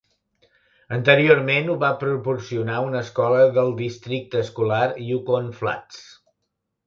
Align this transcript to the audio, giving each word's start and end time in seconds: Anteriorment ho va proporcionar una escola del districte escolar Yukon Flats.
Anteriorment 0.95 1.67
ho 1.73 1.73
va 1.83 1.89
proporcionar 2.03 2.79
una 2.87 3.03
escola 3.07 3.43
del 3.59 3.69
districte 3.83 4.43
escolar 4.45 4.83
Yukon 5.11 5.53
Flats. 5.61 6.01